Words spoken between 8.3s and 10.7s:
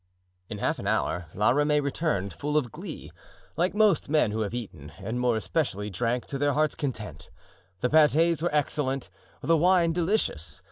were excellent, the wine delicious.